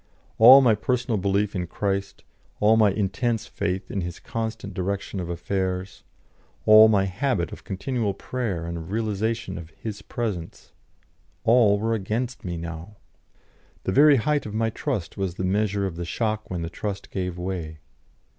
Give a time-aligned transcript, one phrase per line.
[0.39, 2.23] All my personal belief in Christ,
[2.59, 6.03] all my intense faith in His constant direction of affairs,
[6.65, 10.71] all my habit of continual prayer and of realisation of His Presence
[11.43, 12.97] all were against me now.
[13.83, 17.11] The very height of my trust was the measure of the shock when the trust
[17.11, 17.77] gave way.